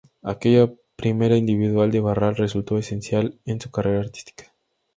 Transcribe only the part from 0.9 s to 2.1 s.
primera individual de